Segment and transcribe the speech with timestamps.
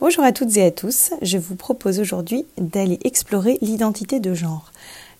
[0.00, 4.70] Bonjour à toutes et à tous, je vous propose aujourd'hui d'aller explorer l'identité de genre.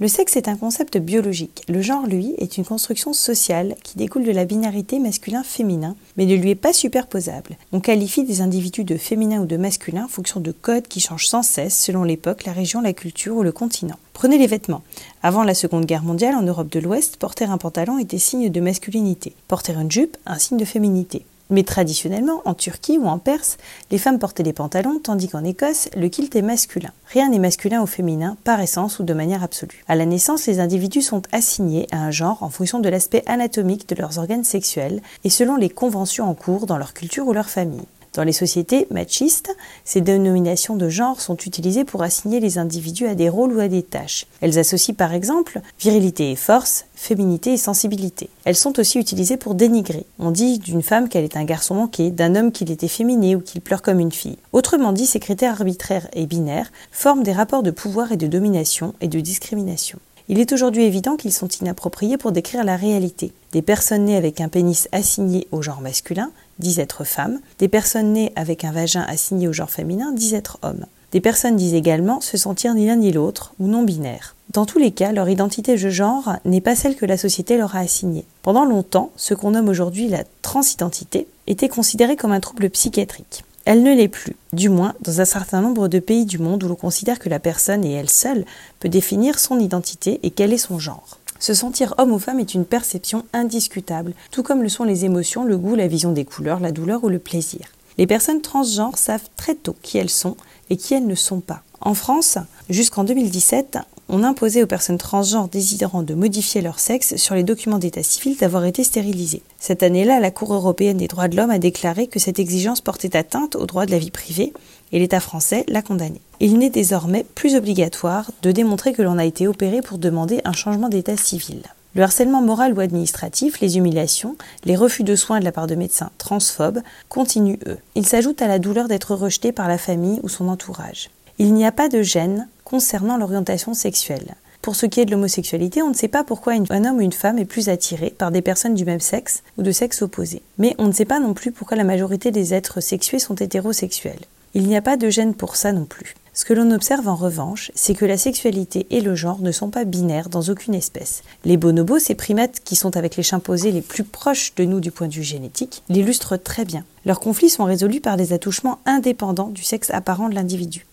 [0.00, 1.62] Le sexe est un concept biologique.
[1.68, 6.34] Le genre, lui, est une construction sociale qui découle de la binarité masculin-féminin, mais ne
[6.34, 7.56] lui est pas superposable.
[7.70, 11.28] On qualifie des individus de féminin ou de masculin en fonction de codes qui changent
[11.28, 14.00] sans cesse selon l'époque, la région, la culture ou le continent.
[14.12, 14.82] Prenez les vêtements.
[15.22, 18.60] Avant la Seconde Guerre mondiale, en Europe de l'Ouest, porter un pantalon était signe de
[18.60, 19.36] masculinité.
[19.46, 21.24] Porter une jupe, un signe de féminité.
[21.50, 23.58] Mais traditionnellement, en Turquie ou en Perse,
[23.90, 26.90] les femmes portaient des pantalons, tandis qu'en Écosse, le kilt est masculin.
[27.06, 29.84] Rien n'est masculin ou féminin, par essence ou de manière absolue.
[29.86, 33.88] À la naissance, les individus sont assignés à un genre en fonction de l'aspect anatomique
[33.88, 37.50] de leurs organes sexuels et selon les conventions en cours dans leur culture ou leur
[37.50, 37.84] famille.
[38.14, 39.54] Dans les sociétés machistes,
[39.84, 43.66] ces dénominations de genre sont utilisées pour assigner les individus à des rôles ou à
[43.66, 44.26] des tâches.
[44.40, 48.30] Elles associent par exemple virilité et force, féminité et sensibilité.
[48.44, 50.06] Elles sont aussi utilisées pour dénigrer.
[50.20, 53.40] On dit d'une femme qu'elle est un garçon manqué, d'un homme qu'il est efféminé ou
[53.40, 54.38] qu'il pleure comme une fille.
[54.52, 58.94] Autrement dit, ces critères arbitraires et binaires forment des rapports de pouvoir et de domination
[59.00, 59.98] et de discrimination.
[60.28, 63.32] Il est aujourd'hui évident qu'ils sont inappropriés pour décrire la réalité.
[63.52, 68.14] Des personnes nées avec un pénis assigné au genre masculin disent être femmes, des personnes
[68.14, 70.86] nées avec un vagin assigné au genre féminin disent être hommes.
[71.12, 74.34] Des personnes disent également se sentir ni l'un ni l'autre ou non binaires.
[74.54, 77.76] Dans tous les cas, leur identité de genre n'est pas celle que la société leur
[77.76, 78.24] a assignée.
[78.42, 83.44] Pendant longtemps, ce qu'on nomme aujourd'hui la transidentité était considéré comme un trouble psychiatrique.
[83.66, 86.68] Elle ne l'est plus, du moins dans un certain nombre de pays du monde où
[86.68, 88.44] l'on considère que la personne et elle seule
[88.78, 91.18] peut définir son identité et quel est son genre.
[91.38, 95.44] Se sentir homme ou femme est une perception indiscutable, tout comme le sont les émotions,
[95.44, 97.66] le goût, la vision des couleurs, la douleur ou le plaisir.
[97.96, 100.36] Les personnes transgenres savent très tôt qui elles sont
[100.68, 101.62] et qui elles ne sont pas.
[101.80, 103.78] En France, jusqu'en 2017,
[104.14, 108.36] on imposait aux personnes transgenres désirant de modifier leur sexe sur les documents d'état civil
[108.36, 109.42] d'avoir été stérilisées.
[109.58, 113.16] Cette année-là, la Cour européenne des droits de l'homme a déclaré que cette exigence portait
[113.16, 114.52] atteinte au droit de la vie privée
[114.92, 116.20] et l'État français l'a condamné.
[116.38, 120.52] Il n'est désormais plus obligatoire de démontrer que l'on a été opéré pour demander un
[120.52, 121.62] changement d'état civil.
[121.96, 125.74] Le harcèlement moral ou administratif, les humiliations, les refus de soins de la part de
[125.74, 127.78] médecins transphobes continuent eux.
[127.96, 131.10] Ils s'ajoutent à la douleur d'être rejeté par la famille ou son entourage.
[131.38, 134.36] Il n'y a pas de gêne concernant l'orientation sexuelle.
[134.62, 137.12] Pour ce qui est de l'homosexualité, on ne sait pas pourquoi un homme ou une
[137.12, 140.42] femme est plus attiré par des personnes du même sexe ou de sexe opposé.
[140.58, 144.20] Mais on ne sait pas non plus pourquoi la majorité des êtres sexués sont hétérosexuels.
[144.54, 146.14] Il n'y a pas de gêne pour ça non plus.
[146.34, 149.70] Ce que l'on observe en revanche, c'est que la sexualité et le genre ne sont
[149.70, 151.24] pas binaires dans aucune espèce.
[151.44, 154.92] Les bonobos, ces primates qui sont avec les chimpanzés les plus proches de nous du
[154.92, 156.84] point de vue génétique, l'illustrent très bien.
[157.04, 160.86] Leurs conflits sont résolus par des attouchements indépendants du sexe apparent de l'individu.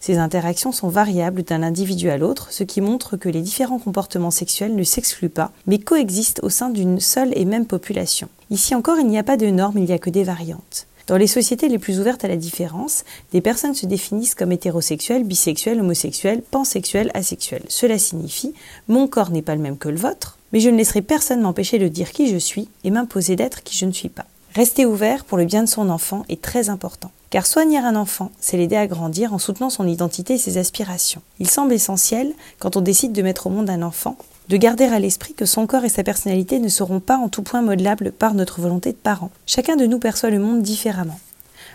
[0.00, 4.30] Ces interactions sont variables d'un individu à l'autre, ce qui montre que les différents comportements
[4.30, 8.28] sexuels ne s'excluent pas, mais coexistent au sein d'une seule et même population.
[8.50, 10.86] Ici encore, il n'y a pas de normes, il n'y a que des variantes.
[11.06, 15.24] Dans les sociétés les plus ouvertes à la différence, des personnes se définissent comme hétérosexuelles,
[15.24, 17.66] bisexuelles, homosexuelles, pansexuelles, asexuelles.
[17.68, 18.54] Cela signifie
[18.88, 21.78] mon corps n'est pas le même que le vôtre, mais je ne laisserai personne m'empêcher
[21.78, 24.24] de dire qui je suis et m'imposer d'être qui je ne suis pas.
[24.54, 27.10] Rester ouvert pour le bien de son enfant est très important.
[27.34, 31.20] Car soigner un enfant, c'est l'aider à grandir en soutenant son identité et ses aspirations.
[31.40, 34.16] Il semble essentiel, quand on décide de mettre au monde un enfant,
[34.48, 37.42] de garder à l'esprit que son corps et sa personnalité ne seront pas en tout
[37.42, 39.32] point modelables par notre volonté de parent.
[39.46, 41.18] Chacun de nous perçoit le monde différemment.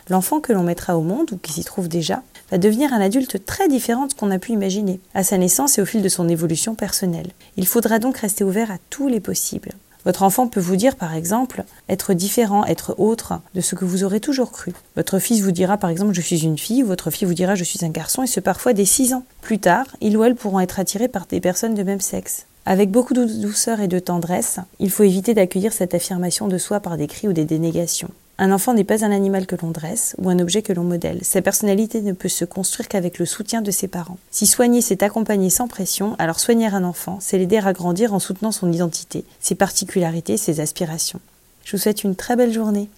[0.08, 3.46] L'enfant que l'on mettra au monde, ou qui s'y trouve déjà, va devenir un adulte
[3.46, 6.08] très différent de ce qu'on a pu imaginer, à sa naissance et au fil de
[6.08, 7.32] son évolution personnelle.
[7.58, 9.74] Il faudra donc rester ouvert à tous les possibles.
[10.06, 14.04] Votre enfant peut vous dire, par exemple, être différent, être autre de ce que vous
[14.04, 14.74] aurez toujours cru.
[14.96, 17.56] Votre fils vous dira, par exemple, je suis une fille, ou votre fille vous dira,
[17.56, 19.24] je suis un garçon, et ce parfois dès 6 ans.
[19.42, 22.46] Plus tard, il ou elle pourront être attirés par des personnes de même sexe.
[22.66, 26.80] Avec beaucoup de douceur et de tendresse, il faut éviter d'accueillir cette affirmation de soi
[26.80, 28.12] par des cris ou des dénégations.
[28.42, 31.20] Un enfant n'est pas un animal que l'on dresse ou un objet que l'on modèle.
[31.24, 34.18] Sa personnalité ne peut se construire qu'avec le soutien de ses parents.
[34.32, 38.20] Si soigner, c'est accompagner sans pression, alors soigner un enfant, c'est l'aider à grandir en
[38.20, 41.20] soutenant son identité, ses particularités, ses aspirations.
[41.66, 42.90] Je vous souhaite une très belle journée.